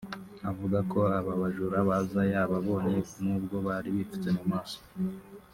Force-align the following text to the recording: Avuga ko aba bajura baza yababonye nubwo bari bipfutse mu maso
Avuga 0.49 0.77
ko 0.91 0.99
aba 1.17 1.31
bajura 1.41 1.77
baza 1.89 2.21
yababonye 2.33 2.99
nubwo 3.23 3.55
bari 3.67 3.89
bipfutse 3.95 4.29
mu 4.37 4.43
maso 4.51 4.79